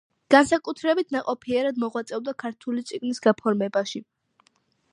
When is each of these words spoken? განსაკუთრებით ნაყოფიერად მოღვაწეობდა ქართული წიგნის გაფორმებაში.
განსაკუთრებით 0.35 1.11
ნაყოფიერად 1.15 1.77
მოღვაწეობდა 1.83 2.35
ქართული 2.45 2.85
წიგნის 2.93 3.21
გაფორმებაში. 3.27 4.05